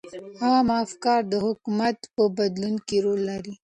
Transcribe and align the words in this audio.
عامه 0.43 0.75
افکار 0.85 1.21
د 1.31 1.33
حکومت 1.45 1.97
په 2.15 2.23
بدلون 2.37 2.75
کې 2.87 2.97
رول 3.05 3.21
لري. 3.29 3.53